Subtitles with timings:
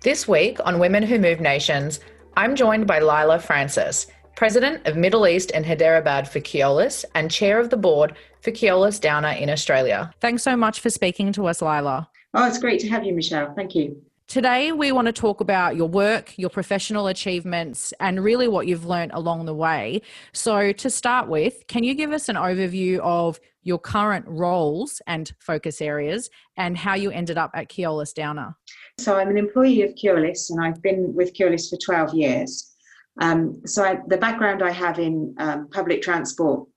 [0.00, 2.00] This week on Women Who Move Nations,
[2.38, 7.60] I'm joined by Lila Francis, President of Middle East and Hyderabad for Keolis and Chair
[7.60, 10.10] of the Board for Keolis Downer in Australia.
[10.20, 12.08] Thanks so much for speaking to us, Lila.
[12.32, 13.52] Oh, it's great to have you, Michelle.
[13.54, 14.00] Thank you.
[14.28, 18.84] Today, we want to talk about your work, your professional achievements, and really what you've
[18.84, 20.02] learned along the way.
[20.32, 25.32] So, to start with, can you give us an overview of your current roles and
[25.38, 28.56] focus areas and how you ended up at Keolis Downer?
[28.98, 32.74] So, I'm an employee of Keolis and I've been with Keolis for 12 years.
[33.20, 36.68] Um, so I, the background I have in um, public transport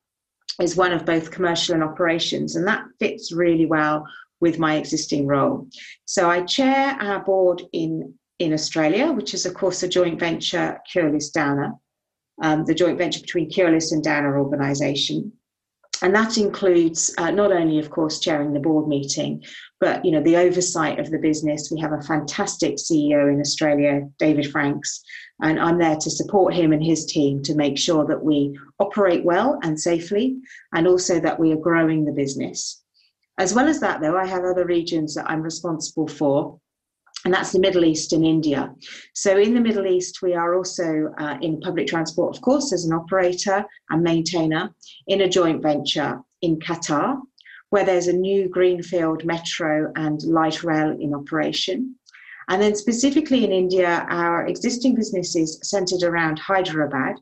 [0.61, 4.05] is one of both commercial and operations, and that fits really well
[4.41, 5.67] with my existing role.
[6.05, 10.79] So I chair our board in in Australia, which is of course a joint venture
[10.89, 11.73] Keolis Downer,
[12.41, 15.33] um, the joint venture between Keolis and Downer organisation.
[16.01, 19.43] And that includes uh, not only, of course, chairing the board meeting,
[19.81, 21.71] but you know the oversight of the business.
[21.71, 25.01] We have a fantastic CEO in Australia, David Franks,
[25.41, 29.25] and I'm there to support him and his team to make sure that we operate
[29.25, 30.37] well and safely,
[30.73, 32.81] and also that we are growing the business.
[33.39, 36.59] As well as that, though, I have other regions that I'm responsible for,
[37.23, 38.75] and that's the Middle East and India.
[39.13, 42.83] So, in the Middle East, we are also uh, in public transport, of course, as
[42.83, 44.75] an operator and maintainer
[45.07, 47.17] in a joint venture in Qatar,
[47.69, 51.95] where there's a new greenfield metro and light rail in operation.
[52.49, 57.15] And then specifically in India, our existing business is centered around Hyderabad,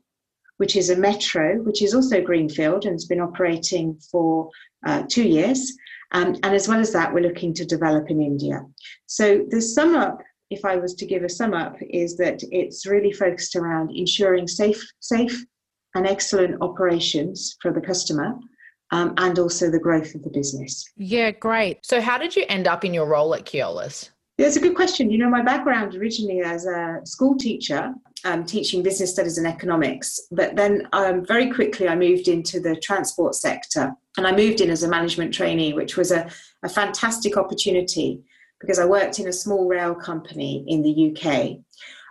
[0.56, 4.50] which is a metro, which is also greenfield and has been operating for
[4.84, 5.72] uh, two years.
[6.12, 8.62] Um, and as well as that, we're looking to develop in India.
[9.06, 10.20] So the sum up,
[10.50, 14.48] if I was to give a sum up, is that it's really focused around ensuring
[14.48, 15.44] safe, safe
[15.94, 18.34] and excellent operations for the customer.
[18.90, 20.82] Um, and also the growth of the business.
[20.96, 21.84] Yeah, great.
[21.84, 24.08] So, how did you end up in your role at Keolis?
[24.38, 25.10] Yeah, it's a good question.
[25.10, 27.92] You know, my background originally as a school teacher,
[28.24, 32.76] um, teaching business studies and economics, but then um, very quickly I moved into the
[32.76, 36.28] transport sector and I moved in as a management trainee, which was a,
[36.64, 38.20] a fantastic opportunity
[38.60, 41.58] because I worked in a small rail company in the UK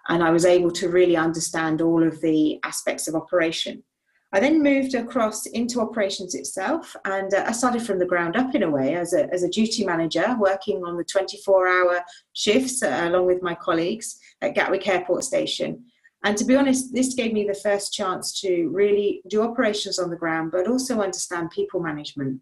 [0.08, 3.84] and I was able to really understand all of the aspects of operation.
[4.32, 8.56] I then moved across into operations itself, and uh, I started from the ground up
[8.56, 12.02] in a way as a, as a duty manager, working on the 24 hour
[12.34, 15.84] shifts uh, along with my colleagues at Gatwick Airport Station.
[16.28, 20.10] And to be honest, this gave me the first chance to really do operations on
[20.10, 22.42] the ground, but also understand people management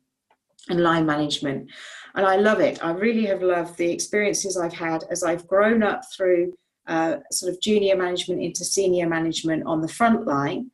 [0.69, 1.69] and line management.
[2.15, 2.83] And I love it.
[2.83, 6.57] I really have loved the experiences I've had as I've grown up through
[6.87, 10.71] uh, sort of junior management into senior management on the front line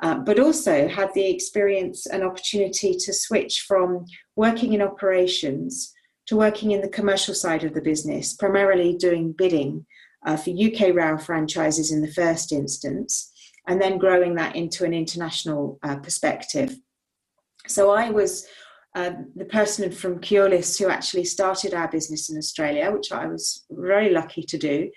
[0.00, 5.92] uh, but also had the experience and opportunity to switch from working in operations
[6.26, 9.84] to working in the commercial side of the business, primarily doing bidding
[10.24, 13.32] uh, for UK rail franchises in the first instance,
[13.68, 16.76] and then growing that into an international uh, perspective.
[17.66, 18.46] So I was
[18.94, 23.64] uh, the person from Keolis who actually started our business in Australia, which I was
[23.70, 24.90] very lucky to do.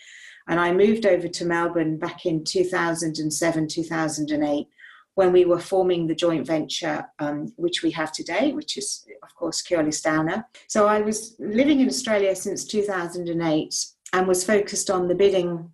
[0.47, 4.67] And I moved over to Melbourne back in 2007, 2008
[5.15, 9.33] when we were forming the joint venture, um, which we have today, which is, of
[9.33, 10.45] course, Keolis Downer.
[10.67, 13.73] So I was living in Australia since 2008
[14.13, 15.71] and was focused on the bidding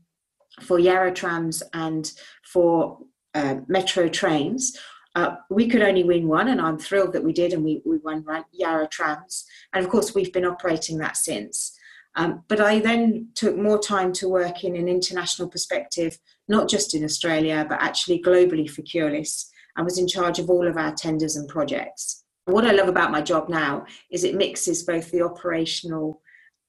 [0.62, 2.12] for Yarra trams and
[2.44, 3.00] for
[3.34, 4.78] uh, metro trains.
[5.16, 7.98] Uh, we could only win one, and I'm thrilled that we did, and we, we
[7.98, 9.46] won Yarra trams.
[9.74, 11.78] And of course, we've been operating that since.
[12.16, 16.94] Um, but I then took more time to work in an international perspective, not just
[16.94, 19.50] in Australia, but actually globally for Keolis.
[19.76, 22.24] and was in charge of all of our tenders and projects.
[22.46, 26.22] What I love about my job now is it mixes both the operational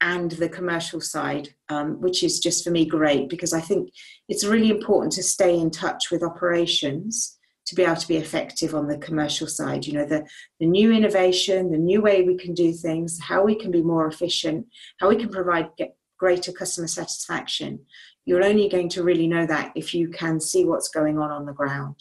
[0.05, 3.91] and the commercial side, um, which is just for me great because I think
[4.29, 8.75] it's really important to stay in touch with operations to be able to be effective
[8.75, 9.87] on the commercial side.
[9.87, 10.27] You know, the,
[10.61, 14.07] the new innovation, the new way we can do things, how we can be more
[14.07, 14.67] efficient,
[15.01, 15.71] how we can provide
[16.19, 17.81] greater customer satisfaction.
[18.27, 21.47] You're only going to really know that if you can see what's going on on
[21.47, 21.97] the ground.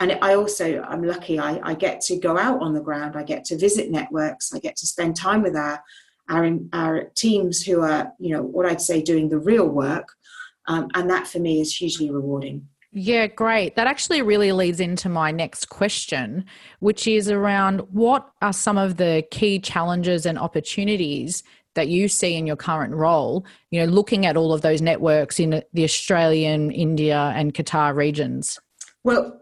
[0.00, 3.22] And I also, I'm lucky, I, I get to go out on the ground, I
[3.24, 5.82] get to visit networks, I get to spend time with our,
[6.28, 10.08] our, our teams who are, you know, what I'd say doing the real work.
[10.66, 12.68] Um, and that for me is hugely rewarding.
[12.92, 13.76] Yeah, great.
[13.76, 16.44] That actually really leads into my next question,
[16.80, 21.42] which is around what are some of the key challenges and opportunities
[21.74, 25.38] that you see in your current role, you know, looking at all of those networks
[25.38, 28.58] in the Australian, India, and Qatar regions?
[29.04, 29.37] Well,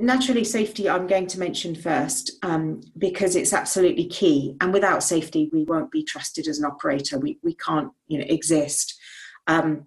[0.00, 4.56] naturally, safety I'm going to mention first um, because it's absolutely key.
[4.60, 7.18] And without safety, we won't be trusted as an operator.
[7.18, 8.98] We, we can't you know, exist.
[9.46, 9.86] Um,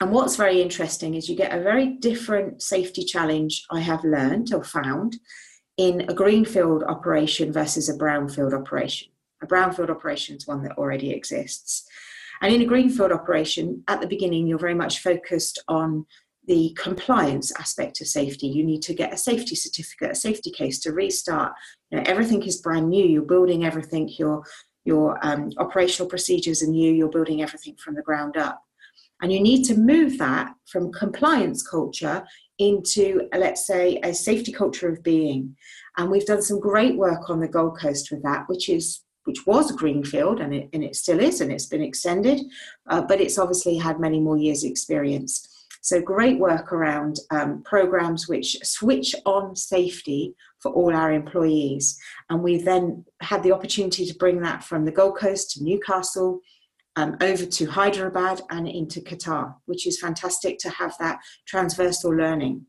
[0.00, 4.52] and what's very interesting is you get a very different safety challenge I have learned
[4.52, 5.16] or found
[5.76, 9.08] in a greenfield operation versus a brownfield operation.
[9.42, 11.86] A brownfield operation is one that already exists.
[12.42, 16.06] And in a greenfield operation, at the beginning, you're very much focused on
[16.46, 18.46] the compliance aspect of safety.
[18.46, 21.52] You need to get a safety certificate, a safety case to restart.
[21.90, 23.04] You know, everything is brand new.
[23.04, 24.08] You're building everything.
[24.18, 24.44] Your
[24.84, 26.92] your um, operational procedures are new.
[26.92, 28.62] You're building everything from the ground up.
[29.20, 32.24] And you need to move that from compliance culture
[32.58, 35.56] into, let's say, a safety culture of being.
[35.96, 39.44] And we've done some great work on the Gold Coast with that, which is which
[39.44, 42.40] was a greenfield and it, and it still is and it's been extended,
[42.86, 45.55] uh, but it's obviously had many more years' experience.
[45.86, 51.96] So great work around um, programs which switch on safety for all our employees.
[52.28, 56.40] And we've then had the opportunity to bring that from the Gold Coast to Newcastle
[56.96, 62.66] um, over to Hyderabad and into Qatar, which is fantastic to have that transversal learning.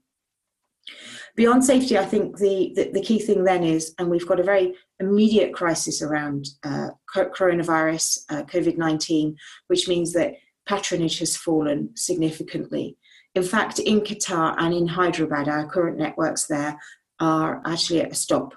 [1.35, 4.43] Beyond safety, I think the, the, the key thing then is, and we've got a
[4.43, 9.35] very immediate crisis around uh, coronavirus, uh, COVID 19,
[9.69, 10.35] which means that
[10.67, 12.95] patronage has fallen significantly.
[13.37, 16.75] In fact, in Qatar and in Hyderabad, our current networks there
[17.19, 18.55] are actually at a stop.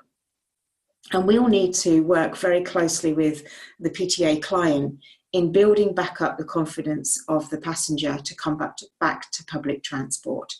[1.12, 3.42] And we'll need to work very closely with
[3.78, 4.98] the PTA client
[5.34, 9.44] in building back up the confidence of the passenger to come back to, back to
[9.44, 10.50] public transport.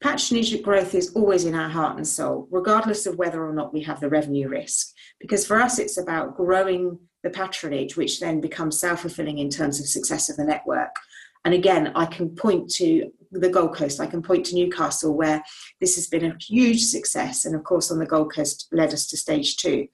[0.00, 3.82] Patronage growth is always in our heart and soul, regardless of whether or not we
[3.82, 4.94] have the revenue risk.
[5.20, 9.80] Because for us, it's about growing the patronage, which then becomes self fulfilling in terms
[9.80, 10.96] of success of the network.
[11.44, 15.42] And again, I can point to the Gold Coast, I can point to Newcastle, where
[15.80, 17.44] this has been a huge success.
[17.44, 19.86] And of course, on the Gold Coast, led us to stage two.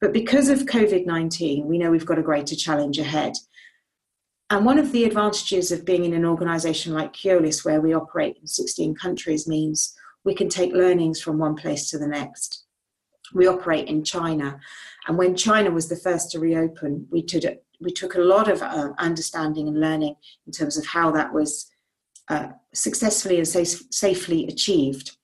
[0.00, 3.34] But because of COVID 19, we know we've got a greater challenge ahead.
[4.50, 8.36] And one of the advantages of being in an organization like Keolis, where we operate
[8.40, 12.64] in 16 countries, means we can take learnings from one place to the next.
[13.32, 14.60] We operate in China.
[15.06, 17.44] And when China was the first to reopen, we took,
[17.82, 21.70] we took a lot of uh, understanding and learning in terms of how that was
[22.28, 25.16] uh, successfully and safe, safely achieved.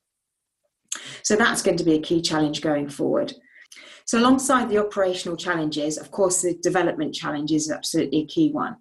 [1.22, 3.34] So that's going to be a key challenge going forward.
[4.04, 8.76] So, alongside the operational challenges, of course, the development challenge is absolutely a key one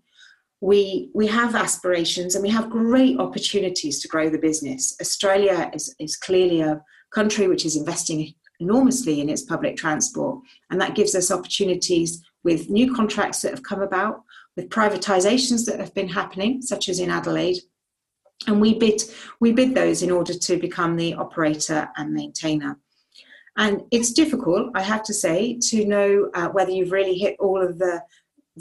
[0.62, 4.96] we we have aspirations and we have great opportunities to grow the business.
[5.00, 6.82] Australia is, is clearly a
[7.12, 10.40] country which is investing enormously in its public transport,
[10.72, 14.24] and that gives us opportunities with new contracts that have come about,
[14.56, 17.60] with privatizations that have been happening, such as in Adelaide.
[18.48, 19.02] And we bid
[19.44, 22.80] we bid those in order to become the operator and maintainer.
[23.58, 27.62] And it's difficult, I have to say, to know uh, whether you've really hit all
[27.68, 27.96] of the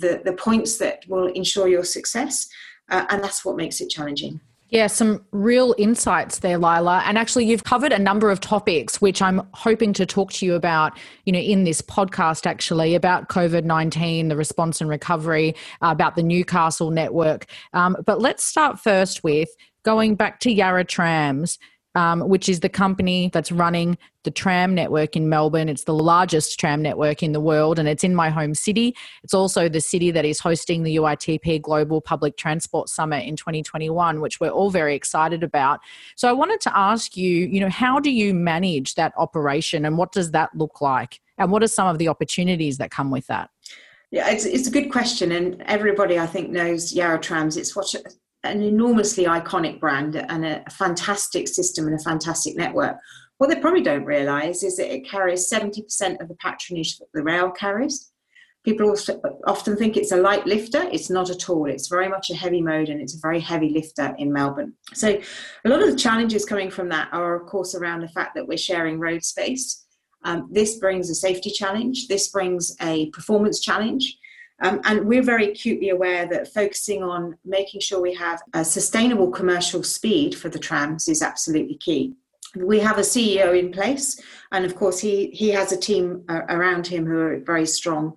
[0.03, 2.49] the, the points that will ensure your success.
[2.93, 4.41] Uh, and that's what makes it challenging.
[4.71, 7.03] Yeah, some real insights there, Lila.
[7.07, 10.55] And actually, you've covered a number of topics, which I'm hoping to talk to you
[10.55, 15.89] about, you know, in this podcast, actually, about COVID 19, the response and recovery, uh,
[15.89, 17.47] about the Newcastle network.
[17.75, 19.49] Um, but let's start first with
[19.85, 21.59] going back to Yarra Trams
[21.97, 25.71] um, which is the company that's running the tram network in Melbourne.
[25.71, 28.95] It's the largest tram network in the world, and it's in my home city.
[29.25, 34.21] It's also the city that is hosting the UITP Global Public Transport Summit in 2021,
[34.21, 35.81] which we're all very excited about.
[36.17, 39.97] So I wanted to ask you, you know, how do you manage that operation, and
[39.97, 43.27] what does that look like, and what are some of the opportunities that come with
[43.29, 43.49] that?
[44.11, 47.57] Yeah, it's, it's a good question, and everybody I think knows Yarra Trams.
[47.57, 47.87] It's what
[48.51, 52.97] an enormously iconic brand and a fantastic system and a fantastic network.
[53.39, 57.23] What they probably don't realise is that it carries 70% of the patronage that the
[57.23, 58.13] rail carries.
[58.65, 60.89] People also often think it's a light lifter.
[60.91, 61.71] It's not at all.
[61.71, 64.73] It's very much a heavy mode and it's a very heavy lifter in Melbourne.
[64.93, 65.21] So,
[65.65, 68.49] a lot of the challenges coming from that are, of course, around the fact that
[68.49, 69.85] we're sharing road space.
[70.25, 74.19] Um, this brings a safety challenge, this brings a performance challenge.
[74.63, 79.31] Um, and we're very acutely aware that focusing on making sure we have a sustainable
[79.31, 82.15] commercial speed for the trams is absolutely key.
[82.57, 84.19] We have a CEO in place,
[84.53, 88.15] and of course, he, he has a team uh, around him who are very strong.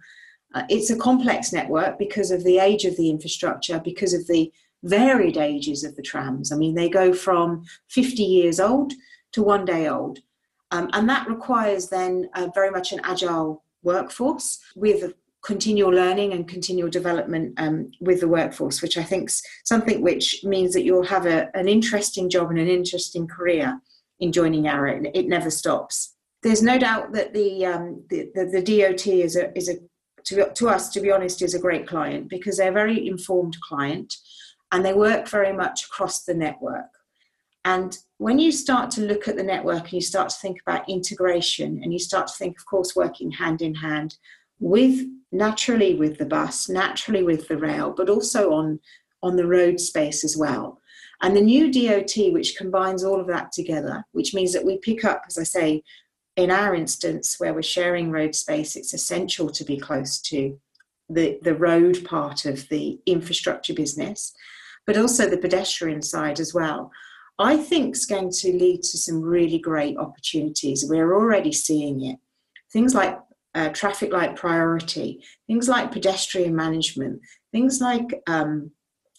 [0.55, 4.51] Uh, it's a complex network because of the age of the infrastructure, because of the
[4.83, 6.53] varied ages of the trams.
[6.53, 8.93] I mean, they go from 50 years old
[9.33, 10.19] to one day old.
[10.71, 16.47] Um, and that requires then uh, very much an agile workforce with continual learning and
[16.47, 21.05] continual development um, with the workforce, which I think is something which means that you'll
[21.05, 23.79] have a, an interesting job and an interesting career
[24.19, 25.01] in joining Yarra.
[25.13, 26.15] It never stops.
[26.43, 29.75] There's no doubt that the, um, the, the, the, DOT is a, is a
[30.25, 33.57] to, to us, to be honest, is a great client because they're a very informed
[33.61, 34.15] client
[34.71, 36.89] and they work very much across the network.
[37.65, 40.87] And when you start to look at the network and you start to think about
[40.87, 44.17] integration and you start to think, of course, working hand in hand
[44.59, 48.79] with naturally with the bus, naturally with the rail, but also on,
[49.21, 50.79] on the road space as well.
[51.21, 55.03] And the new DOT, which combines all of that together, which means that we pick
[55.03, 55.83] up, as I say,
[56.35, 60.57] in our instance where we're sharing road space, it's essential to be close to
[61.09, 64.33] the, the road part of the infrastructure business,
[64.87, 66.91] but also the pedestrian side as well.
[67.37, 70.85] I think is going to lead to some really great opportunities.
[70.87, 72.17] We're already seeing it.
[72.71, 73.17] Things like
[73.55, 78.71] uh, traffic light priority, things like pedestrian management, things like, um,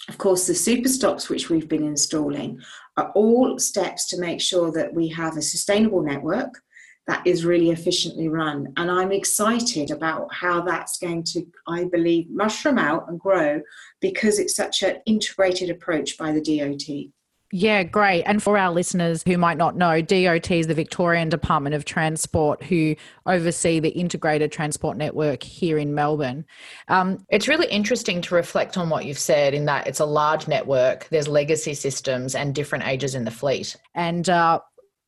[0.08, 2.60] of course, the super stops which we've been installing
[2.96, 6.62] are all steps to make sure that we have a sustainable network
[7.06, 8.72] that is really efficiently run.
[8.76, 13.60] And I'm excited about how that's going to, I believe, mushroom out and grow
[14.00, 17.10] because it's such an integrated approach by the DOT.
[17.52, 18.22] Yeah, great.
[18.24, 22.62] And for our listeners who might not know, DOT is the Victorian Department of Transport
[22.62, 22.94] who
[23.26, 26.44] oversee the integrated transport network here in Melbourne.
[26.86, 30.46] Um, it's really interesting to reflect on what you've said in that it's a large
[30.46, 33.76] network, there's legacy systems and different ages in the fleet.
[33.96, 34.60] And uh,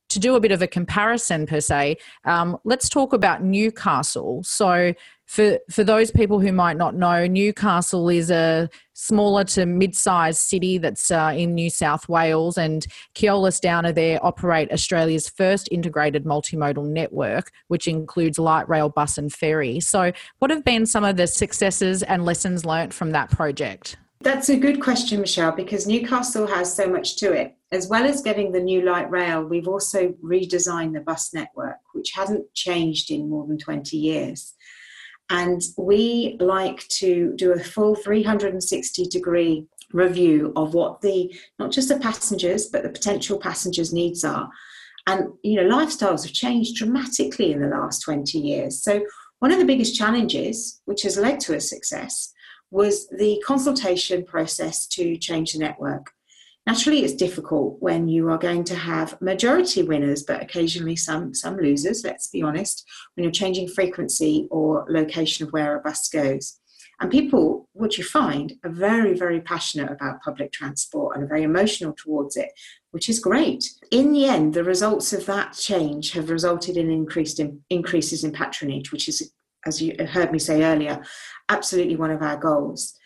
[0.09, 1.95] to do a bit of a comparison per se,
[2.25, 4.43] um, let's talk about Newcastle.
[4.43, 4.93] So
[5.33, 10.77] for for those people who might not know, Newcastle is a smaller to mid-sized city
[10.77, 12.85] that's uh, in New South Wales, and
[13.15, 19.33] Keolis Downer there operate Australia's first integrated multimodal network, which includes light rail, bus, and
[19.33, 19.79] ferry.
[19.79, 23.97] So, what have been some of the successes and lessons learnt from that project?
[24.21, 27.55] That's a good question, Michelle, because Newcastle has so much to it.
[27.71, 32.11] As well as getting the new light rail, we've also redesigned the bus network, which
[32.11, 34.53] hasn't changed in more than 20 years.
[35.29, 41.89] And we like to do a full 360 degree review of what the, not just
[41.89, 44.49] the passengers, but the potential passengers' needs are.
[45.07, 48.83] And, you know, lifestyles have changed dramatically in the last 20 years.
[48.83, 49.05] So,
[49.39, 52.31] one of the biggest challenges, which has led to a success,
[52.71, 56.11] was the consultation process to change the network.
[56.65, 61.57] Naturally, it's difficult when you are going to have majority winners, but occasionally some, some
[61.57, 66.59] losers, let's be honest, when you're changing frequency or location of where a bus goes.
[67.01, 71.43] And people, what you find, are very, very passionate about public transport and are very
[71.43, 72.49] emotional towards it,
[72.91, 73.69] which is great.
[73.91, 78.31] In the end, the results of that change have resulted in increased in, increases in
[78.31, 79.33] patronage, which is,
[79.65, 81.03] as you heard me say earlier,
[81.49, 82.97] absolutely one of our goals.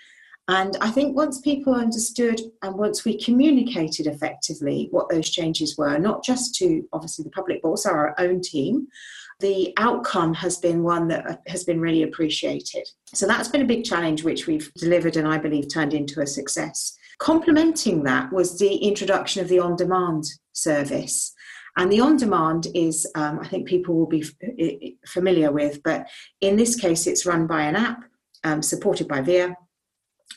[0.50, 5.98] And I think once people understood and once we communicated effectively what those changes were,
[5.98, 8.88] not just to obviously the public, but also our own team,
[9.40, 12.88] the outcome has been one that has been really appreciated.
[13.14, 16.28] So that's been a big challenge which we've delivered and I believe turned into a
[16.28, 16.98] success.
[17.20, 20.24] Complementing that was the introduction of the on demand
[20.54, 21.34] service.
[21.78, 26.08] And the on demand is, um, I think people will be f- familiar with, but
[26.42, 28.04] in this case, it's run by an app
[28.44, 29.56] um, supported by Via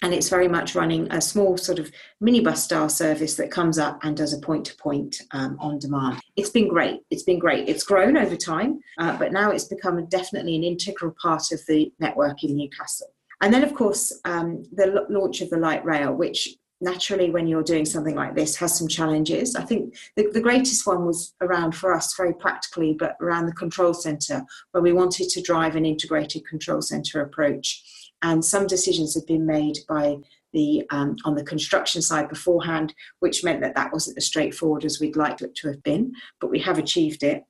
[0.02, 1.90] and it's very much running a small sort of
[2.22, 6.20] minibus style service that comes up and does a point to point on demand.
[6.36, 7.00] It's been great.
[7.10, 7.68] It's been great.
[7.68, 11.92] It's grown over time, uh, but now it's become definitely an integral part of the
[11.98, 13.08] network in Newcastle.
[13.42, 16.48] And then, of course, um, the launch of the light rail, which
[16.82, 19.54] naturally, when you're doing something like this, has some challenges.
[19.54, 23.52] I think the, the greatest one was around for us, very practically, but around the
[23.52, 24.42] control centre,
[24.72, 27.82] where we wanted to drive an integrated control centre approach
[28.22, 30.18] and some decisions had been made by
[30.52, 35.00] the um, on the construction side beforehand, which meant that that wasn't as straightforward as
[35.00, 37.44] we'd like it to have been, but we have achieved it.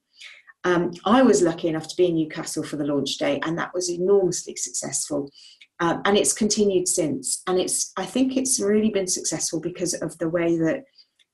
[0.64, 3.72] Um, I was lucky enough to be in Newcastle for the launch day, and that
[3.72, 5.30] was enormously successful.
[5.80, 7.42] Um, and it's continued since.
[7.46, 10.84] And it's I think it's really been successful because of the way that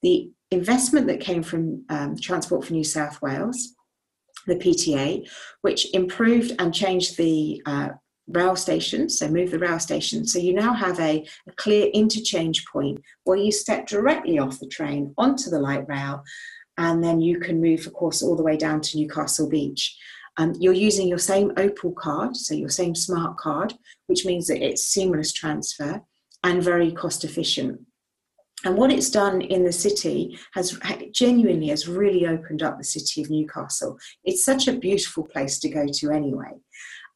[0.03, 3.75] the investment that came from um, Transport for New South Wales,
[4.47, 5.29] the PTA,
[5.63, 7.89] which improved and changed the uh,
[8.29, 10.27] rail station, so move the rail station.
[10.27, 14.67] So you now have a, a, clear interchange point where you step directly off the
[14.67, 16.25] train onto the light rail,
[16.79, 19.97] and then you can move, of course, all the way down to Newcastle Beach.
[20.39, 23.75] Um, you're using your same Opal card, so your same smart card,
[24.07, 26.03] which means that it's seamless transfer
[26.45, 27.81] and very cost efficient.
[28.65, 30.79] And what it's done in the city has
[31.13, 33.99] genuinely has really opened up the city of Newcastle.
[34.25, 36.53] It's such a beautiful place to go to anyway.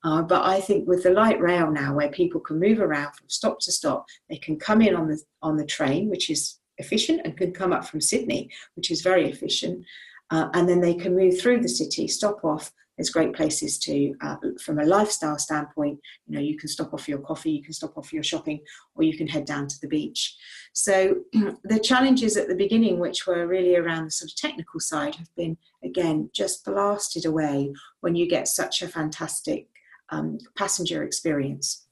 [0.03, 3.29] Uh, but I think with the light rail now, where people can move around from
[3.29, 7.21] stop to stop, they can come in on the on the train, which is efficient,
[7.25, 9.85] and can come up from Sydney, which is very efficient,
[10.31, 14.15] uh, and then they can move through the city, stop off, there's great places to,
[14.21, 17.73] uh, from a lifestyle standpoint, you know, you can stop off your coffee, you can
[17.73, 18.61] stop off your shopping,
[18.95, 20.37] or you can head down to the beach.
[20.75, 21.17] So
[21.65, 25.35] the challenges at the beginning, which were really around the sort of technical side, have
[25.35, 29.69] been, again, just blasted away when you get such a fantastic
[30.11, 31.87] um, passenger experience.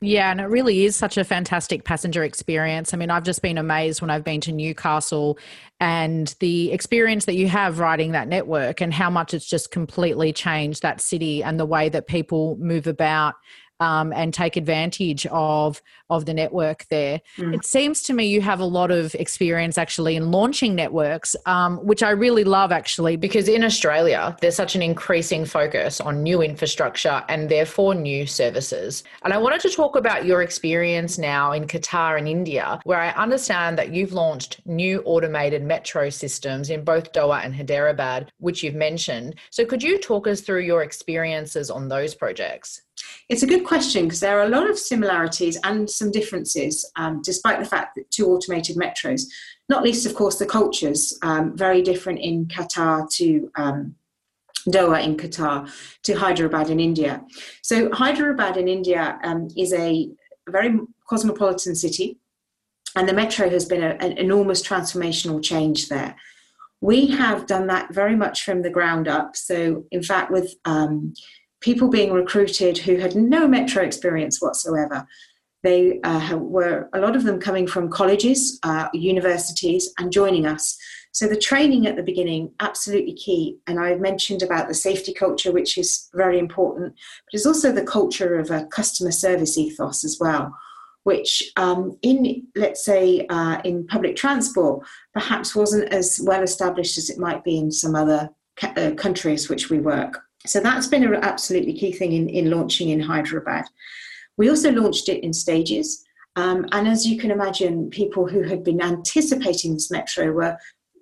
[0.00, 2.92] Yeah, and it really is such a fantastic passenger experience.
[2.92, 5.38] I mean, I've just been amazed when I've been to Newcastle
[5.80, 10.32] and the experience that you have riding that network and how much it's just completely
[10.32, 13.34] changed that city and the way that people move about
[13.80, 17.20] um, and take advantage of of the network there.
[17.38, 17.54] Mm.
[17.54, 21.78] It seems to me you have a lot of experience actually in launching networks, um,
[21.78, 26.42] which I really love actually because in Australia there's such an increasing focus on new
[26.42, 29.02] infrastructure and therefore new services.
[29.22, 33.10] And I wanted to talk about your experience now in Qatar and India, where I
[33.10, 38.74] understand that you've launched new automated metro systems in both Doha and Hyderabad, which you've
[38.74, 39.36] mentioned.
[39.50, 42.82] So could you talk us through your experiences on those projects?
[43.28, 47.22] It's a good question because there are a lot of similarities and some differences, um,
[47.22, 49.22] despite the fact that two automated metros,
[49.68, 53.94] not least, of course, the cultures, um, very different in Qatar to um,
[54.68, 55.70] Doha in Qatar
[56.02, 57.22] to Hyderabad in India.
[57.62, 60.10] So, Hyderabad in India um, is a
[60.48, 62.18] very cosmopolitan city,
[62.96, 66.16] and the metro has been a, an enormous transformational change there.
[66.80, 69.36] We have done that very much from the ground up.
[69.36, 71.14] So, in fact, with um,
[71.64, 75.06] people being recruited who had no metro experience whatsoever.
[75.62, 80.76] They uh, were a lot of them coming from colleges, uh, universities, and joining us.
[81.12, 83.56] So the training at the beginning absolutely key.
[83.66, 87.82] And I've mentioned about the safety culture, which is very important, but it's also the
[87.82, 90.54] culture of a customer service ethos as well.
[91.04, 97.08] Which, um, in let's say, uh, in public transport, perhaps wasn't as well established as
[97.08, 100.23] it might be in some other ca- uh, countries which we work.
[100.46, 103.64] So that's been an absolutely key thing in, in launching in Hyderabad.
[104.36, 106.04] We also launched it in stages.
[106.36, 110.56] Um, and as you can imagine, people who had been anticipating this metro were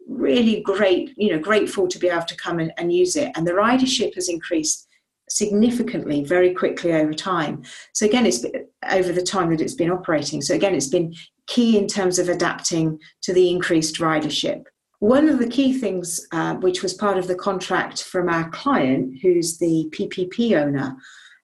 [0.07, 3.33] really great, you know, grateful to be able to come and, and use it.
[3.35, 4.88] And the ridership has increased
[5.28, 7.62] significantly very quickly over time.
[7.94, 10.42] So again, it's been, over the time that it's been operating.
[10.42, 11.14] So again, it's been
[11.46, 14.64] key in terms of adapting to the increased ridership.
[15.02, 19.18] One of the key things, uh, which was part of the contract from our client,
[19.20, 20.94] who's the PPP owner,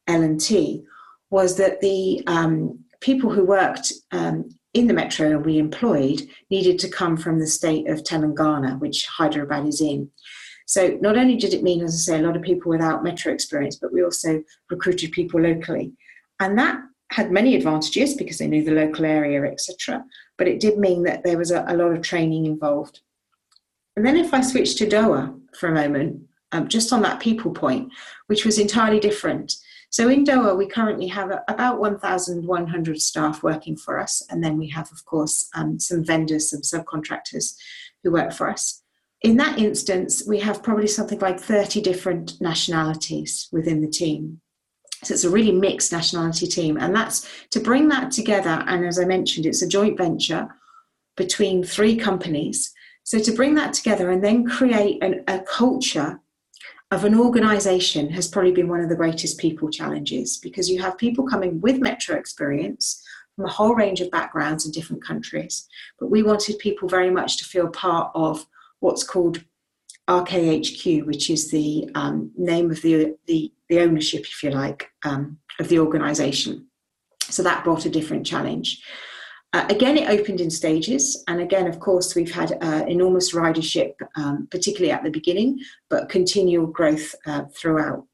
[0.07, 0.85] L&T,
[1.31, 6.79] was that the um, people who worked um, in the metro and we employed needed
[6.79, 10.09] to come from the state of Telangana, which Hyderabad is in.
[10.68, 13.33] So not only did it mean, as I say, a lot of people without metro
[13.33, 14.40] experience, but we also
[14.71, 15.94] recruited people locally.
[16.38, 20.05] And that had many advantages because they knew the local area, etc.
[20.37, 23.01] But it did mean that there was a, a lot of training involved.
[23.99, 27.51] And then if I switch to Doha for a moment, um, just on that people
[27.51, 27.93] point,
[28.29, 29.57] which was entirely different.
[29.91, 34.23] So in Doha, we currently have about 1,100 staff working for us.
[34.31, 37.57] And then we have, of course, um, some vendors, some subcontractors
[38.05, 38.85] who work for us.
[39.23, 44.41] In that instance, we have probably something like 30 different nationalities within the team.
[45.03, 46.77] So it's a really mixed nationality team.
[46.77, 48.63] And that's to bring that together.
[48.69, 50.47] And as I mentioned, it's a joint venture
[51.17, 52.73] between three companies
[53.09, 56.21] so to bring that together and then create an, a culture
[56.90, 60.99] of an organization has probably been one of the greatest people challenges because you have
[60.99, 63.03] people coming with metro experience
[63.35, 65.66] from a whole range of backgrounds in different countries.
[65.99, 68.44] But we wanted people very much to feel part of
[68.81, 69.42] what's called
[70.07, 75.38] RKHQ, which is the um, name of the, the, the, ownership, if you like, um,
[75.59, 76.66] of the organization.
[77.23, 78.83] So that brought a different challenge.
[79.55, 83.95] Uh, again, it opened in stages, and again, of course, we've had uh, enormous ridership,
[84.17, 85.59] um, particularly at the beginning,
[85.89, 88.05] but continual growth uh, throughout.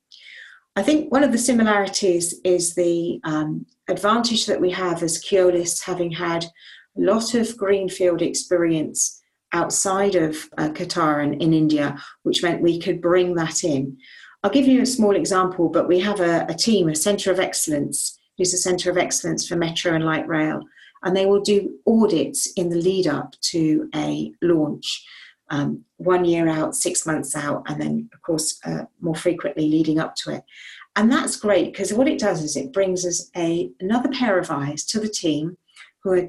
[0.77, 5.83] I think one of the similarities is the um, advantage that we have as Keolis,
[5.83, 6.45] having had
[6.97, 9.21] a lot of greenfield experience
[9.53, 13.97] outside of uh, Qatar and in India, which meant we could bring that in.
[14.43, 17.41] I'll give you a small example, but we have a, a team, a centre of
[17.41, 20.61] excellence, who's a centre of excellence for metro and light rail,
[21.05, 25.07] and they will do audits in the lead up to a launch.
[25.51, 29.99] Um, one year out, six months out, and then, of course, uh, more frequently leading
[30.01, 30.43] up to it.
[30.97, 34.51] And that's great because what it does is it brings us a another pair of
[34.51, 35.59] eyes to the team
[36.03, 36.29] who are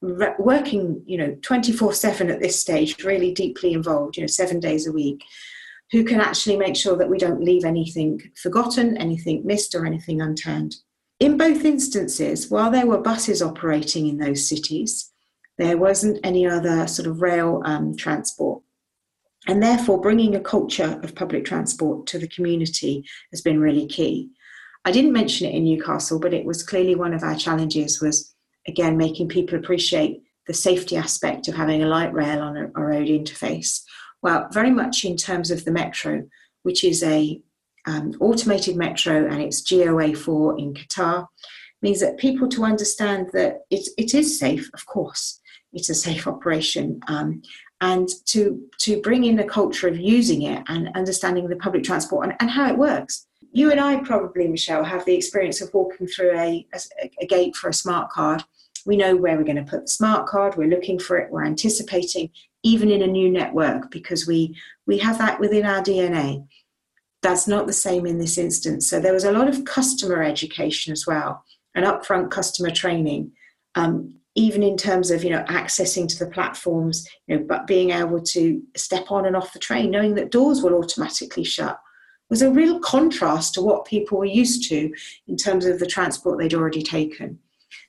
[0.00, 4.60] re- working, you know, 24 7 at this stage, really deeply involved, you know, seven
[4.60, 5.24] days a week,
[5.90, 10.20] who can actually make sure that we don't leave anything forgotten, anything missed, or anything
[10.20, 10.76] unturned.
[11.22, 15.12] In both instances, while there were buses operating in those cities,
[15.56, 18.60] there wasn't any other sort of rail um, transport.
[19.46, 24.30] And therefore, bringing a culture of public transport to the community has been really key.
[24.84, 28.34] I didn't mention it in Newcastle, but it was clearly one of our challenges was,
[28.66, 32.84] again, making people appreciate the safety aspect of having a light rail on a, a
[32.84, 33.80] road interface.
[34.22, 36.24] Well, very much in terms of the metro,
[36.64, 37.40] which is a
[37.86, 41.26] um, automated metro and it's GOA4 in Qatar,
[41.82, 45.40] means that people to understand that it, it is safe, of course,
[45.72, 47.42] it's a safe operation, um,
[47.80, 52.26] and to to bring in a culture of using it and understanding the public transport
[52.26, 53.26] and, and how it works.
[53.52, 57.56] You and I probably, Michelle, have the experience of walking through a, a, a gate
[57.56, 58.44] for a smart card.
[58.86, 60.56] We know where we're going to put the smart card.
[60.56, 61.30] We're looking for it.
[61.30, 62.30] We're anticipating,
[62.62, 66.46] even in a new network, because we we have that within our DNA.
[67.22, 68.88] That's not the same in this instance.
[68.88, 73.32] So there was a lot of customer education as well, and upfront customer training.
[73.74, 77.90] Um, even in terms of you know accessing to the platforms you know but being
[77.90, 81.78] able to step on and off the train knowing that doors will automatically shut
[82.30, 84.92] was a real contrast to what people were used to
[85.28, 87.38] in terms of the transport they'd already taken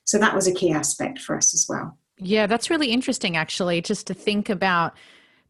[0.04, 3.80] so that was a key aspect for us as well yeah that's really interesting actually
[3.80, 4.94] just to think about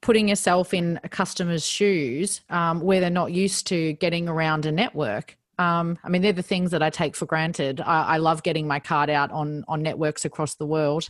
[0.04, 4.72] putting yourself in a customer's shoes um, where they're not used to getting around a
[4.72, 7.80] network um, I mean, they're the things that I take for granted.
[7.80, 11.08] I, I, love getting my card out on on networks across the world.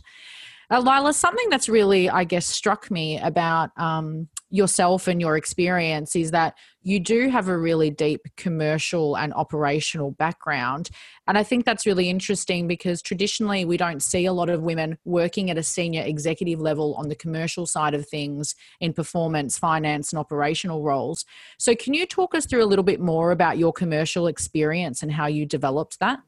[0.69, 6.15] Uh, Lila, something that's really, I guess, struck me about um, yourself and your experience
[6.15, 10.89] is that you do have a really deep commercial and operational background.
[11.27, 14.97] And I think that's really interesting because traditionally we don't see a lot of women
[15.03, 20.13] working at a senior executive level on the commercial side of things in performance, finance,
[20.13, 21.25] and operational roles.
[21.57, 25.11] So, can you talk us through a little bit more about your commercial experience and
[25.11, 26.19] how you developed that?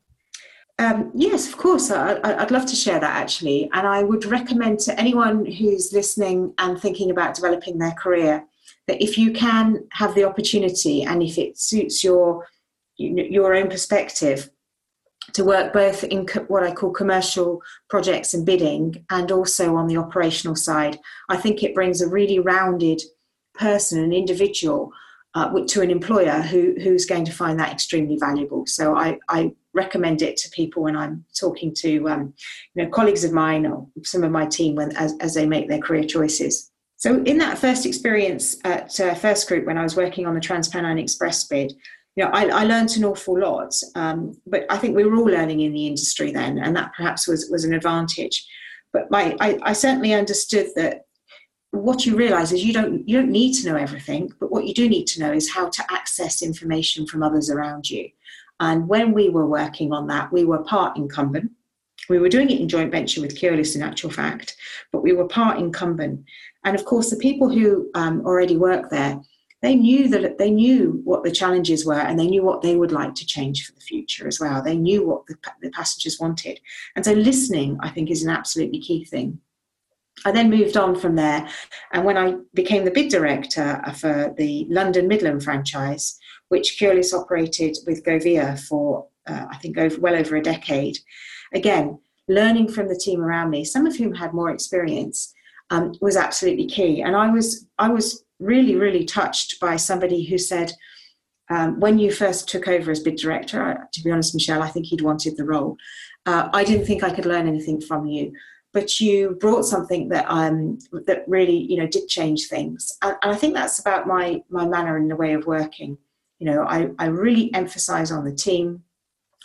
[0.79, 1.89] Um, yes, of course.
[1.89, 3.69] I, would love to share that actually.
[3.73, 8.45] And I would recommend to anyone who's listening and thinking about developing their career
[8.87, 12.47] that if you can have the opportunity and if it suits your
[12.99, 14.49] your own perspective
[15.33, 19.87] to work both in co- what I call commercial projects and bidding and also on
[19.87, 20.97] the operational side,
[21.29, 23.01] I think it brings a really rounded
[23.53, 24.91] person, an individual,
[25.35, 28.65] uh, to an employer who, who's going to find that extremely valuable.
[28.65, 32.33] So I, I recommend it to people when I'm talking to um,
[32.73, 35.69] you know colleagues of mine or some of my team when as, as they make
[35.69, 36.71] their career choices.
[36.97, 40.41] So in that first experience at uh, First Group when I was working on the
[40.41, 41.71] TransPennine Express bid,
[42.15, 43.71] you know, I, I learned an awful lot.
[43.93, 47.27] Um, but I think we were all learning in the industry then, and that perhaps
[47.27, 48.45] was was an advantage.
[48.91, 51.03] But my, I, I certainly understood that
[51.71, 54.73] what you realize is you don't you don't need to know everything but what you
[54.73, 58.09] do need to know is how to access information from others around you
[58.59, 61.51] and when we were working on that, we were part incumbent.
[62.09, 64.55] We were doing it in joint venture with Keolis in actual fact,
[64.91, 66.23] but we were part incumbent.
[66.63, 69.19] And of course, the people who um, already work there,
[69.61, 72.91] they knew that they knew what the challenges were and they knew what they would
[72.91, 74.61] like to change for the future as well.
[74.61, 76.59] They knew what the, the passengers wanted.
[76.95, 79.39] And so listening, I think, is an absolutely key thing.
[80.25, 81.47] I then moved on from there.
[81.91, 87.77] And when I became the bid director for the London Midland franchise, which Keolis operated
[87.85, 90.97] with Govia for, uh, I think, over, well over a decade.
[91.53, 95.33] Again, learning from the team around me, some of whom had more experience,
[95.69, 97.01] um, was absolutely key.
[97.01, 100.73] And I was, I was really, really touched by somebody who said,
[101.49, 104.69] um, when you first took over as bid director, I, to be honest, Michelle, I
[104.69, 105.77] think he'd wanted the role.
[106.25, 108.33] Uh, I didn't think I could learn anything from you,
[108.73, 112.97] but you brought something that um, that really, you know, did change things.
[113.01, 115.97] And, and I think that's about my my manner and the way of working.
[116.39, 118.83] You know, I, I really emphasize on the team,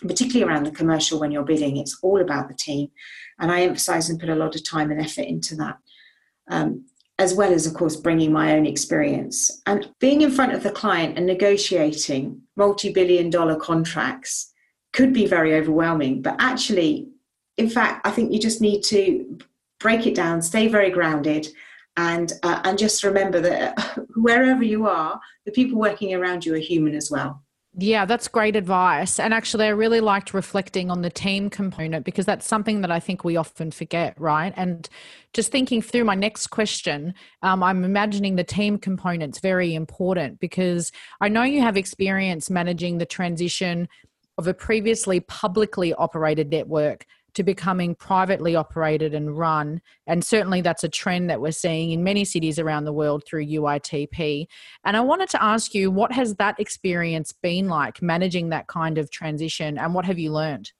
[0.02, 1.76] particularly around the commercial when you're bidding.
[1.76, 2.90] It's all about the team.
[3.38, 5.78] And I emphasize and put a lot of time and effort into that.
[6.48, 6.86] Um,
[7.18, 9.62] as well as, of course, bringing my own experience.
[9.66, 14.52] And being in front of the client and negotiating multi billion dollar contracts
[14.92, 16.22] could be very overwhelming.
[16.22, 17.08] But actually,
[17.56, 19.38] in fact, I think you just need to
[19.78, 21.48] break it down, stay very grounded,
[21.96, 23.78] and, uh, and just remember that
[24.16, 27.42] wherever you are, the people working around you are human as well.
[27.74, 29.18] Yeah, that's great advice.
[29.18, 33.00] And actually, I really liked reflecting on the team component because that's something that I
[33.00, 34.52] think we often forget, right?
[34.56, 34.86] And
[35.32, 40.92] just thinking through my next question, um, I'm imagining the team component's very important because
[41.22, 43.88] I know you have experience managing the transition
[44.36, 49.80] of a previously publicly operated network to becoming privately operated and run.
[50.06, 53.46] And certainly that's a trend that we're seeing in many cities around the world through
[53.46, 54.46] UITP.
[54.84, 58.98] And I wanted to ask you, what has that experience been like managing that kind
[58.98, 60.72] of transition and what have you learned?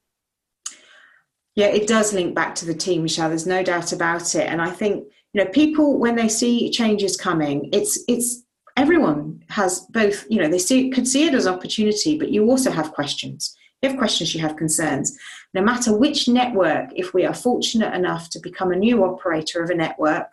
[1.55, 3.29] Yeah, it does link back to the team, Michelle.
[3.29, 4.49] There's no doubt about it.
[4.49, 8.43] And I think, you know, people when they see changes coming, it's it's
[8.77, 12.71] everyone has both, you know, they see could see it as opportunity, but you also
[12.71, 15.19] have questions you have questions, you have concerns.
[15.55, 19.71] No matter which network, if we are fortunate enough to become a new operator of
[19.71, 20.29] a network,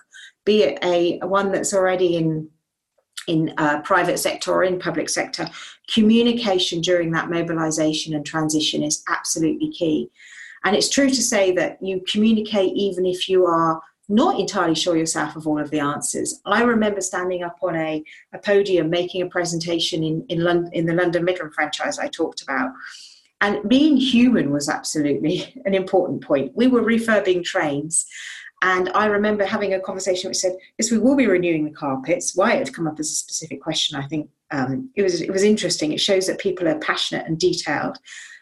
[0.46, 2.50] be it a, a one that's already in
[3.28, 5.48] in uh, private sector or in public sector,
[5.94, 10.10] communication during that mobilization and transition is absolutely key.
[10.64, 14.98] And it's true to say that you communicate even if you are not entirely sure
[14.98, 16.42] yourself of all of the answers.
[16.46, 20.88] I remember standing up on a, a podium making a presentation in, in, London, in
[20.88, 22.72] the London Midland franchise I talked about.
[23.42, 26.52] And being human was absolutely an important point.
[26.56, 28.06] We were refurbing trains.
[28.62, 32.36] And I remember having a conversation which said, yes, we will be renewing the carpets.
[32.36, 35.32] Why it had come up as a specific question, I think um, it, was, it
[35.32, 35.94] was interesting.
[35.94, 37.98] It shows that people are passionate and detailed.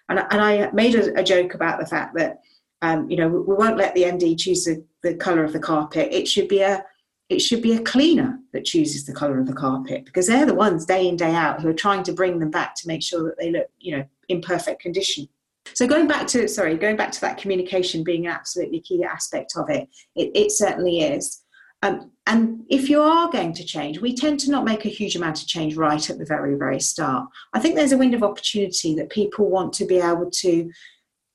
[0.09, 2.41] And, and I made a, a joke about the fact that,
[2.81, 6.09] um, you know, we won't let the MD choose the, the colour of the carpet.
[6.11, 6.83] It should be a
[7.29, 10.53] it should be a cleaner that chooses the colour of the carpet because they're the
[10.53, 13.23] ones day in day out who are trying to bring them back to make sure
[13.23, 15.27] that they look you know in perfect condition.
[15.73, 19.53] So going back to sorry going back to that communication being an absolutely key aspect
[19.57, 21.43] of it it, it certainly is.
[21.83, 25.15] Um, and if you are going to change we tend to not make a huge
[25.15, 27.27] amount of change right at the very very start.
[27.53, 30.71] I think there's a window of opportunity that people want to be able to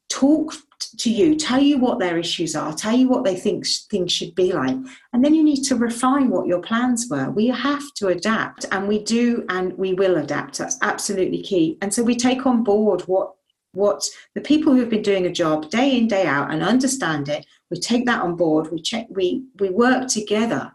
[0.09, 0.55] talk
[0.98, 4.34] to you, tell you what their issues are, tell you what they think things should
[4.34, 4.76] be like,
[5.12, 7.30] and then you need to refine what your plans were.
[7.30, 10.58] We have to adapt, and we do, and we will adapt.
[10.58, 11.78] That's absolutely key.
[11.82, 13.32] And so we take on board what
[13.74, 17.46] what the people who've been doing a job day in day out and understand it.
[17.70, 18.70] We take that on board.
[18.70, 19.06] We check.
[19.10, 20.72] We we work together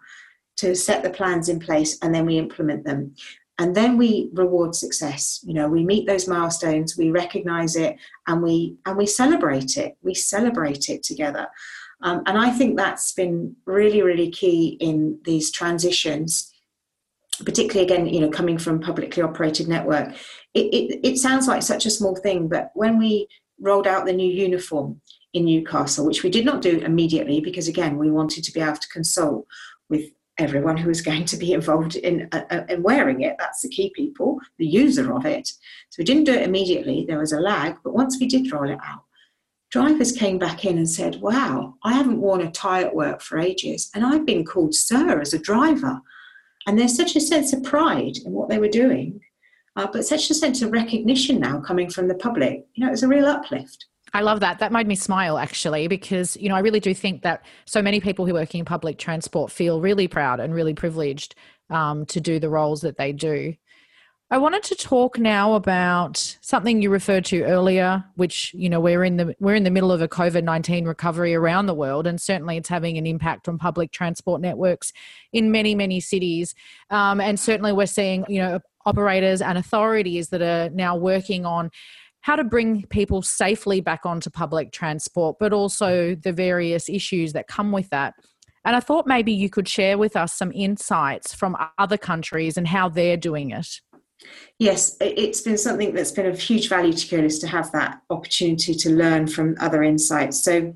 [0.57, 3.13] to set the plans in place, and then we implement them
[3.59, 5.39] and then we reward success.
[5.43, 7.95] You know we meet those milestones we recognize it
[8.27, 9.97] and we and we celebrate it.
[10.01, 11.47] We celebrate it together.
[12.03, 16.53] Um, and i think that's been really really key in these transitions
[17.43, 20.09] particularly again you know coming from publicly operated network.
[20.53, 23.27] It, it, it sounds like such a small thing but when we
[23.59, 25.01] rolled out the new uniform
[25.33, 28.77] in newcastle which we did not do immediately because again we wanted to be able
[28.77, 29.45] to consult
[29.89, 30.05] with
[30.37, 33.35] everyone who is going to be involved in, uh, uh, in wearing it.
[33.39, 35.47] That's the key people, the user of it.
[35.89, 37.05] So we didn't do it immediately.
[37.07, 39.03] There was a lag, but once we did roll it out,
[39.71, 43.39] drivers came back in and said, Wow, I haven't worn a tie at work for
[43.39, 46.01] ages, and I've been called sir as a driver.
[46.67, 49.21] And there's such a sense of pride in what they were doing,
[49.75, 52.67] uh, but such a sense of recognition now coming from the public.
[52.73, 53.85] You know, it was a real uplift.
[54.13, 54.59] I love that.
[54.59, 57.99] That made me smile actually, because, you know, I really do think that so many
[57.99, 61.35] people who work in public transport feel really proud and really privileged
[61.69, 63.55] um, to do the roles that they do.
[64.29, 69.05] I wanted to talk now about something you referred to earlier, which you know we're
[69.05, 72.19] in the we're in the middle of a COVID nineteen recovery around the world, and
[72.19, 74.91] certainly it's having an impact on public transport networks
[75.31, 76.55] in many many cities.
[76.89, 81.71] Um, and certainly we're seeing you know operators and authorities that are now working on
[82.27, 87.47] how to bring people safely back onto public transport, but also the various issues that
[87.47, 88.15] come with that.
[88.65, 92.67] And I thought maybe you could share with us some insights from other countries and
[92.67, 93.79] how they're doing it.
[94.59, 98.73] Yes, it's been something that's been of huge value to Keolis to have that opportunity
[98.73, 100.43] to learn from other insights.
[100.43, 100.73] So,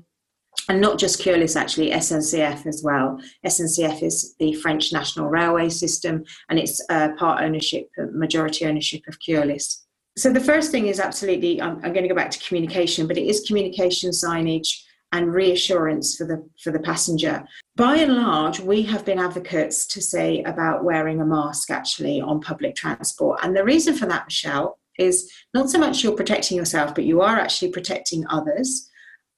[0.70, 3.20] and not just Keolis, actually, SNCF as well.
[3.44, 9.82] SNCF is the French national railway system, and it's part ownership, majority ownership of Keolis
[10.16, 13.16] so the first thing is absolutely I'm, I'm, going to go back to communication but
[13.16, 14.68] it is communication signage
[15.12, 17.44] and reassurance for the for the passenger.
[17.76, 22.40] By and large we have been advocates to say about wearing a mask actually on
[22.40, 23.40] public transport.
[23.42, 27.20] And the reason for that michelle is not so much you're protecting yourself but you
[27.20, 28.88] are actually protecting others.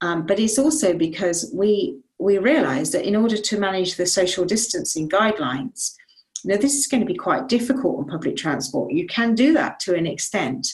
[0.01, 4.45] Um, but it's also because we we realise that in order to manage the social
[4.45, 5.95] distancing guidelines,
[6.45, 8.93] now this is going to be quite difficult on public transport.
[8.93, 10.67] You can do that to an extent,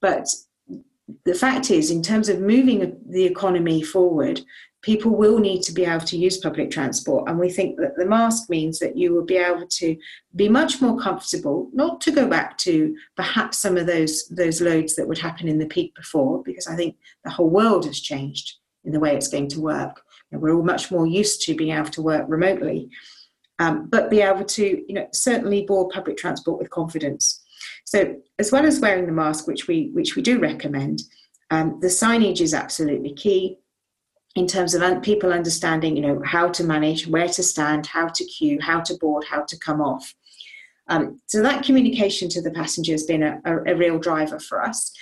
[0.00, 0.26] but
[1.24, 4.40] the fact is, in terms of moving the economy forward,
[4.82, 7.28] people will need to be able to use public transport.
[7.28, 9.96] And we think that the mask means that you will be able to
[10.34, 14.96] be much more comfortable, not to go back to perhaps some of those, those loads
[14.96, 18.56] that would happen in the peak before, because I think the whole world has changed
[18.84, 20.02] in the way it's going to work.
[20.32, 22.90] And we're all much more used to being able to work remotely.
[23.58, 27.42] Um, but be able to, you know, certainly board public transport with confidence.
[27.84, 31.02] So, as well as wearing the mask, which we which we do recommend,
[31.50, 33.58] um, the signage is absolutely key
[34.34, 38.24] in terms of people understanding, you know, how to manage, where to stand, how to
[38.24, 40.14] queue, how to board, how to come off.
[40.88, 44.62] Um, so that communication to the passenger has been a, a, a, real driver for
[44.62, 44.92] us.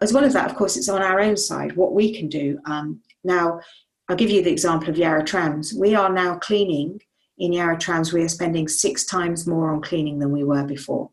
[0.00, 2.58] As well as that, of course, it's on our own side what we can do.
[2.64, 3.60] Um, now,
[4.08, 5.74] I'll give you the example of Yarra Trams.
[5.74, 7.00] We are now cleaning
[7.38, 8.12] in Yarra Trams.
[8.12, 11.10] We are spending six times more on cleaning than we were before.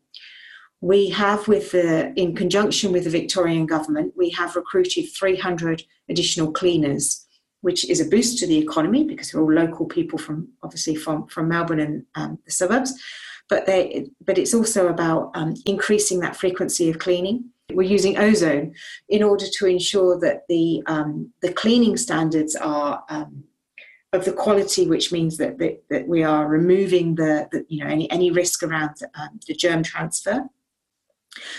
[0.80, 6.52] We have, with the, in conjunction with the Victorian government, we have recruited 300 additional
[6.52, 7.26] cleaners
[7.66, 11.26] which is a boost to the economy because they're all local people from obviously from,
[11.26, 12.94] from Melbourne and um, the suburbs.
[13.48, 17.46] But they, but it's also about um, increasing that frequency of cleaning.
[17.72, 18.74] We're using ozone
[19.08, 23.42] in order to ensure that the um, the cleaning standards are um,
[24.16, 27.90] of the quality, which means that, that, that we are removing the, the, you know
[27.90, 30.44] any any risk around um, the germ transfer.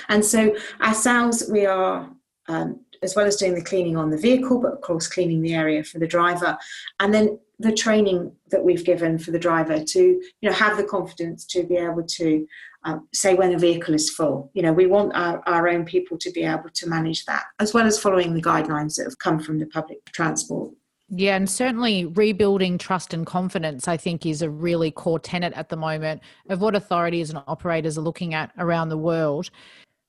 [0.10, 2.10] And so ourselves, we are
[2.48, 5.54] um, as well as doing the cleaning on the vehicle, but of course cleaning the
[5.54, 6.58] area for the driver,
[7.00, 10.84] and then the training that we've given for the driver to you know have the
[10.84, 12.48] confidence to be able to
[12.84, 14.50] um, say when a vehicle is full.
[14.54, 17.74] You know, we want our, our own people to be able to manage that, as
[17.74, 20.74] well as following the guidelines that have come from the public transport.
[21.10, 25.70] Yeah, and certainly rebuilding trust and confidence, I think, is a really core tenet at
[25.70, 29.50] the moment of what authorities and operators are looking at around the world.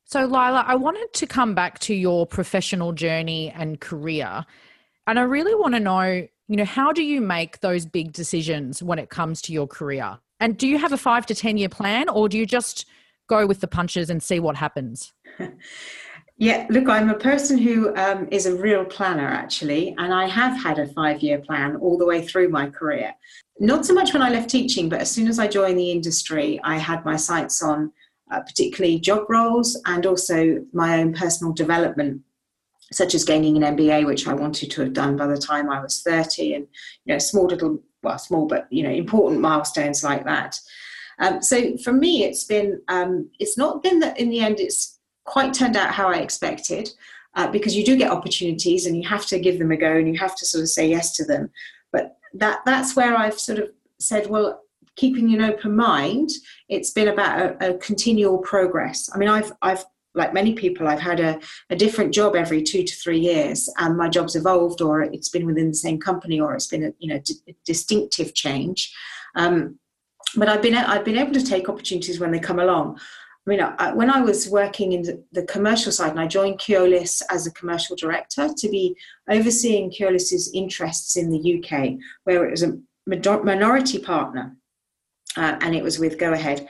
[0.07, 4.45] So, Lila, I wanted to come back to your professional journey and career.
[5.07, 8.83] And I really want to know, you know, how do you make those big decisions
[8.83, 10.19] when it comes to your career?
[10.41, 12.87] And do you have a five to 10 year plan or do you just
[13.29, 15.13] go with the punches and see what happens?
[16.41, 20.57] Yeah, look, I'm a person who um, is a real planner actually, and I have
[20.57, 23.13] had a five year plan all the way through my career.
[23.59, 26.61] Not so much when I left teaching, but as soon as I joined the industry,
[26.63, 27.91] I had my sights on
[28.31, 32.23] uh, particularly job roles and also my own personal development
[32.93, 35.81] such as gaining an MBA, which I wanted to have done by the time I
[35.81, 36.67] was 30, and
[37.05, 40.59] you know, small little, well, small but you know, important milestones like that.
[41.19, 44.98] Um, so for me, it's been, um, it's not been that in the end it's
[45.29, 46.91] quite turned out how I expected,
[47.35, 50.09] uh, because you do get opportunities and you have to give them a go and
[50.09, 51.51] you have to sort of say yes to them.
[51.93, 54.63] But that that's where I've sort of said, well,
[54.97, 56.31] keeping an open mind,
[56.69, 59.09] it's been about a, a continual progress.
[59.15, 61.39] I mean, I've I've like many people, I've had a,
[61.71, 65.47] a different job every two to three years, and my job's evolved, or it's been
[65.47, 68.93] within the same company, or it's been a you know d- distinctive change.
[69.37, 69.79] Um,
[70.37, 72.99] but I've been I've been able to take opportunities when they come along.
[73.49, 76.59] I mean, I, when I was working in the, the, commercial side, and I joined
[76.59, 78.95] Keolis as a commercial director to be
[79.31, 84.55] overseeing Keolis's interests in the UK, where it was a minority partner
[85.39, 86.69] uh, and it was with Go Ahead.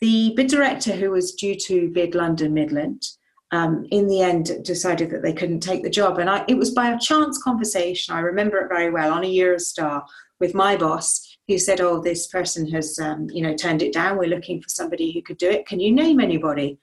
[0.00, 3.06] The bid director, who was due to bid London Midland,
[3.52, 6.18] um, in the end decided that they couldn't take the job.
[6.18, 9.32] And I, it was by a chance conversation, I remember it very well, on a
[9.32, 10.02] Eurostar
[10.40, 14.18] with my boss, who said, "Oh, this person has, um, you know, turned it down.
[14.18, 15.66] We're looking for somebody who could do it.
[15.66, 16.78] Can you name anybody?"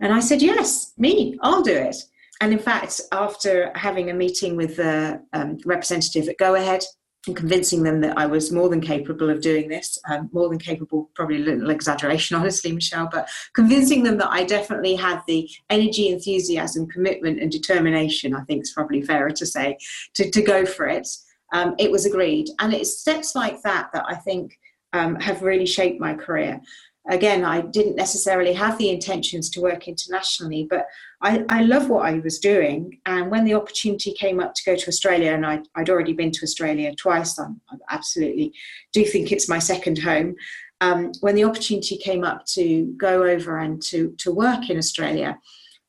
[0.00, 1.38] And I said, "Yes, me.
[1.42, 1.96] I'll do it."
[2.40, 6.84] And in fact, after having a meeting with the um, representative at Go Ahead,
[7.26, 10.58] and convincing them that I was more than capable of doing this, um, more than
[10.58, 15.50] capable, probably a little exaggeration, honestly, Michelle, but convincing them that I definitely had the
[15.70, 19.78] energy, enthusiasm, commitment, and determination, I think it's probably fairer to say,
[20.14, 21.08] to, to go for it.
[21.52, 22.48] Um, it was agreed.
[22.58, 24.58] And it's steps like that that I think
[24.92, 26.60] um, have really shaped my career
[27.08, 30.86] again, I didn't necessarily have the intentions to work internationally, but
[31.22, 32.98] I, I love what I was doing.
[33.06, 36.32] And when the opportunity came up to go to Australia, and I, would already been
[36.32, 38.52] to Australia twice, I, I absolutely
[38.92, 40.34] do think it's my second home.
[40.80, 45.38] Um, when the opportunity came up to go over and to, to work in Australia,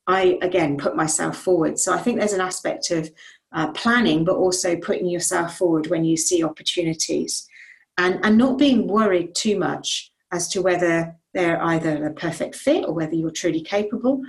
[0.06, 1.78] I again put myself forward.
[1.78, 3.10] So I think there's an aspect of
[3.52, 7.48] uh, planning, but also putting yourself forward when you see opportunities
[7.96, 12.84] and, and not being worried too much as to whether they're either a perfect fit
[12.84, 14.22] or whether you're truly capable.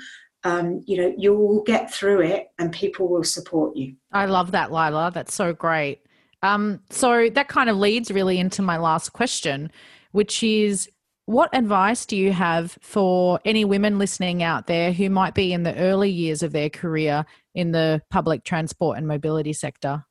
[0.43, 3.95] um, you know, you will get through it and people will support you.
[4.11, 5.11] I love that, Lila.
[5.13, 6.01] That's so great.
[6.41, 9.71] Um, so that kind of leads really into my last question,
[10.11, 10.89] which is
[11.25, 15.63] what advice do you have for any women listening out there who might be in
[15.63, 17.25] the early years of their career
[17.59, 20.05] in the public transport and mobility sector?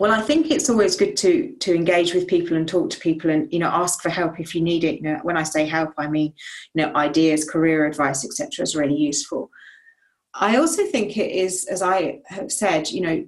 [0.00, 3.30] Well, I think it's always good to to engage with people and talk to people
[3.30, 4.96] and you know ask for help if you need it.
[4.96, 6.32] You know, when I say help, I mean
[6.74, 8.62] you know ideas, career advice, etc.
[8.62, 9.50] is really useful.
[10.32, 13.24] I also think it is, as I have said, you know,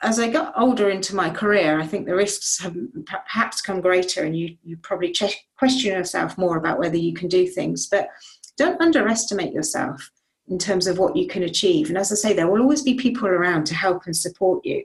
[0.00, 2.74] as I got older into my career, I think the risks have
[3.04, 5.12] perhaps come greater, and you you probably
[5.58, 7.88] question yourself more about whether you can do things.
[7.88, 8.08] But
[8.56, 10.10] don't underestimate yourself
[10.48, 11.88] in terms of what you can achieve.
[11.88, 14.84] And as I say, there will always be people around to help and support you.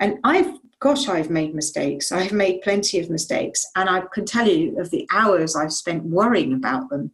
[0.00, 2.12] And I've, gosh, I've made mistakes.
[2.12, 3.64] I've made plenty of mistakes.
[3.76, 7.10] And I can tell you of the hours I've spent worrying about them,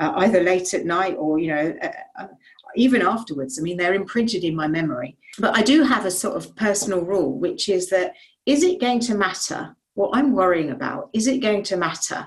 [0.00, 2.26] uh, either late at night or, you know, uh, uh,
[2.76, 3.58] even afterwards.
[3.58, 5.16] I mean, they're imprinted in my memory.
[5.38, 8.14] But I do have a sort of personal rule, which is that
[8.46, 11.10] is it going to matter what I'm worrying about?
[11.12, 12.26] Is it going to matter?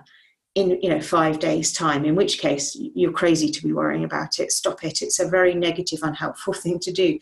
[0.56, 4.38] In you know five days time in which case you're crazy to be worrying about
[4.38, 7.18] it stop it it's a very negative unhelpful thing to do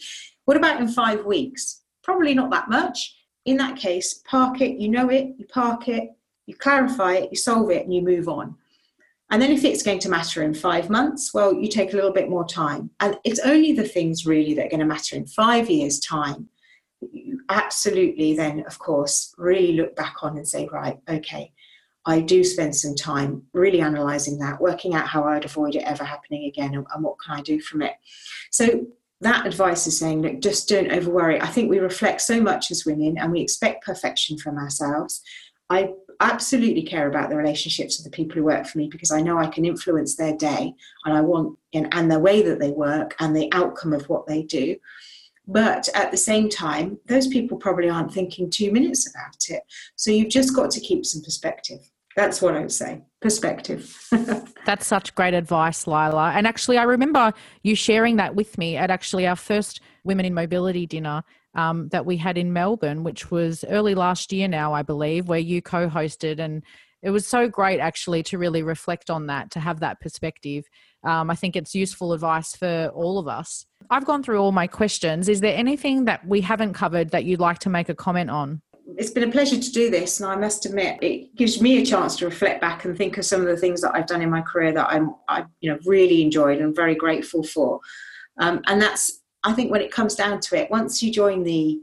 [0.45, 3.15] what about in five weeks probably not that much.
[3.45, 6.09] In that case, park it, you know it, you park it,
[6.47, 8.55] you clarify it, you solve it, and you move on.
[9.29, 12.11] And then if it's going to matter in five months, well, you take a little
[12.11, 12.89] bit more time.
[12.99, 16.49] And it's only the things really that are going to matter in five years' time.
[16.99, 21.53] You absolutely then, of course, really look back on and say, right, okay,
[22.09, 26.03] I do spend some time really analysing that, working out how I'd avoid it ever
[26.03, 27.93] happening again and, and what can I do from it.
[28.51, 28.87] So
[29.21, 31.39] that advice is saying look, just don't over worry.
[31.39, 35.21] I think we reflect so much as women and we expect perfection from ourselves.
[35.69, 39.21] I absolutely care about the relationships of the people who work for me because I
[39.21, 40.73] know I can influence their day
[41.05, 44.25] and I want and, and the way that they work and the outcome of what
[44.25, 44.77] they do.
[45.47, 49.63] But at the same time, those people probably aren't thinking two minutes about it.
[49.95, 51.79] So you've just got to keep some perspective.
[52.15, 53.01] That's what I would say.
[53.21, 53.95] Perspective.
[54.65, 56.31] That's such great advice, Lila.
[56.35, 57.33] And actually, I remember
[57.63, 61.23] you sharing that with me at actually our first Women in Mobility dinner
[61.55, 65.39] um, that we had in Melbourne, which was early last year now, I believe, where
[65.39, 66.39] you co hosted.
[66.39, 66.63] And
[67.01, 70.65] it was so great actually to really reflect on that, to have that perspective.
[71.03, 73.65] Um, I think it's useful advice for all of us.
[73.89, 75.29] I've gone through all my questions.
[75.29, 78.61] Is there anything that we haven't covered that you'd like to make a comment on?
[78.97, 81.85] It's been a pleasure to do this, and I must admit, it gives me a
[81.85, 84.29] chance to reflect back and think of some of the things that I've done in
[84.29, 87.79] my career that I'm, I, you know, really enjoyed and very grateful for.
[88.39, 91.79] Um, and that's, I think, when it comes down to it, once you join the,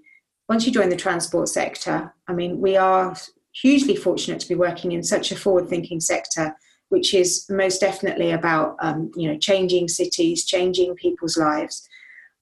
[0.48, 3.14] once you join the transport sector, I mean, we are
[3.52, 6.54] hugely fortunate to be working in such a forward-thinking sector,
[6.88, 11.88] which is most definitely about, um, you know, changing cities, changing people's lives.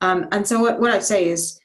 [0.00, 1.58] Um, and so, what, what I'd say is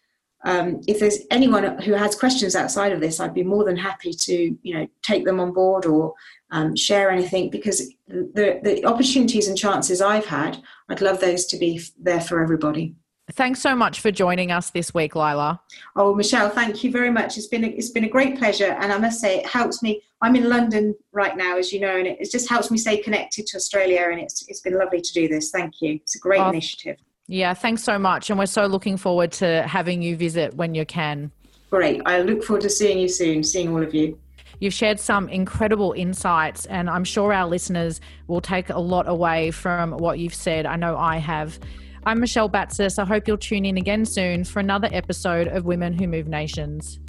[0.45, 4.13] um, if there's anyone who has questions outside of this, I'd be more than happy
[4.13, 6.13] to, you know, take them on board or
[6.51, 11.57] um, share anything because the, the opportunities and chances I've had, I'd love those to
[11.57, 12.95] be there for everybody.
[13.33, 15.61] Thanks so much for joining us this week, Lila.
[15.95, 17.37] Oh, Michelle, thank you very much.
[17.37, 20.01] It's been a, it's been a great pleasure, and I must say it helps me.
[20.21, 22.97] I'm in London right now, as you know, and it, it just helps me stay
[22.97, 24.07] connected to Australia.
[24.11, 25.51] And it's it's been lovely to do this.
[25.51, 25.95] Thank you.
[26.01, 26.97] It's a great oh, initiative.
[27.31, 28.31] Yeah, thanks so much.
[28.31, 31.31] And we're so looking forward to having you visit when you can.
[31.69, 32.01] Great.
[32.07, 34.17] I look forward to seeing you soon, seeing all of you.
[34.59, 39.51] You've shared some incredible insights, and I'm sure our listeners will take a lot away
[39.51, 40.65] from what you've said.
[40.65, 41.59] I know I have.
[42.03, 42.97] I'm Michelle Batsis.
[42.97, 46.99] I hope you'll tune in again soon for another episode of Women Who Move Nations.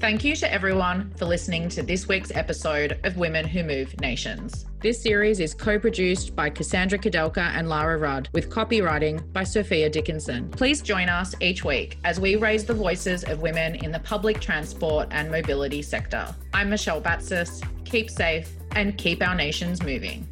[0.00, 4.64] Thank you to everyone for listening to this week's episode of Women Who Move Nations.
[4.80, 9.90] This series is co produced by Cassandra Kadelka and Lara Rudd, with copywriting by Sophia
[9.90, 10.50] Dickinson.
[10.50, 14.40] Please join us each week as we raise the voices of women in the public
[14.40, 16.32] transport and mobility sector.
[16.54, 17.60] I'm Michelle Batsis.
[17.84, 20.28] Keep safe and keep our nations moving.